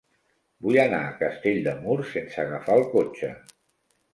Vull 0.67 0.77
anar 0.83 1.01
a 1.09 1.11
Castell 1.19 1.61
de 1.67 1.75
Mur 1.83 1.99
sense 2.15 2.41
agafar 2.47 2.79
el 2.81 2.89
cotxe. 2.95 3.31